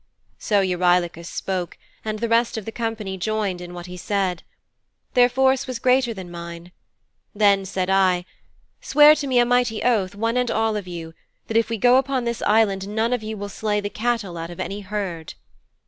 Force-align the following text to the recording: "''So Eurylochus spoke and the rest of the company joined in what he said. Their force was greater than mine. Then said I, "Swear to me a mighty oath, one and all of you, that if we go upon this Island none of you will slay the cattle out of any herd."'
"''So 0.39 0.61
Eurylochus 0.61 1.29
spoke 1.29 1.77
and 2.03 2.17
the 2.17 2.27
rest 2.27 2.57
of 2.57 2.65
the 2.65 2.71
company 2.71 3.19
joined 3.19 3.61
in 3.61 3.71
what 3.75 3.85
he 3.85 3.95
said. 3.97 4.41
Their 5.13 5.29
force 5.29 5.67
was 5.67 5.77
greater 5.77 6.11
than 6.11 6.31
mine. 6.31 6.71
Then 7.35 7.65
said 7.65 7.87
I, 7.87 8.25
"Swear 8.81 9.13
to 9.13 9.27
me 9.27 9.37
a 9.37 9.45
mighty 9.45 9.83
oath, 9.83 10.15
one 10.15 10.37
and 10.37 10.49
all 10.49 10.75
of 10.75 10.87
you, 10.87 11.13
that 11.49 11.57
if 11.57 11.69
we 11.69 11.77
go 11.77 11.97
upon 11.97 12.23
this 12.25 12.41
Island 12.47 12.87
none 12.89 13.13
of 13.13 13.21
you 13.21 13.37
will 13.37 13.47
slay 13.47 13.79
the 13.79 13.91
cattle 13.91 14.39
out 14.39 14.49
of 14.49 14.59
any 14.59 14.79
herd."' 14.79 15.35